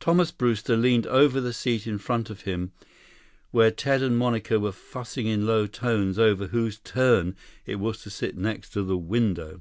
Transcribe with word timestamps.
Thomas 0.00 0.32
Brewster 0.32 0.76
leaned 0.76 1.06
over 1.06 1.40
the 1.40 1.52
seat 1.52 1.86
in 1.86 1.98
front 1.98 2.30
of 2.30 2.40
him 2.40 2.72
where 3.52 3.70
Ted 3.70 4.02
and 4.02 4.18
Monica 4.18 4.58
were 4.58 4.72
fussing 4.72 5.28
in 5.28 5.46
low 5.46 5.68
tones 5.68 6.18
over 6.18 6.48
whose 6.48 6.78
turn 6.80 7.36
it 7.64 7.76
was 7.76 8.02
to 8.02 8.10
sit 8.10 8.36
next 8.36 8.70
to 8.72 8.82
the 8.82 8.98
window. 8.98 9.60